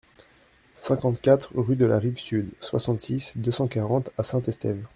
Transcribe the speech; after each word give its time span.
cinquante-quatre 0.73 1.51
rue 1.53 1.75
de 1.75 1.85
la 1.85 1.99
Rive 1.99 2.17
Sud, 2.17 2.49
soixante-six, 2.59 3.37
deux 3.37 3.51
cent 3.51 3.67
quarante 3.67 4.09
à 4.17 4.23
Saint-Estève 4.23 4.83